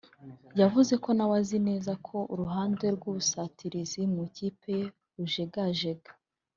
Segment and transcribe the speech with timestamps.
[0.61, 4.85] yavuze ko nawe azi neza ko uruhande rw’ubusatirizi mu ikipe ye
[5.15, 6.11] rujegajega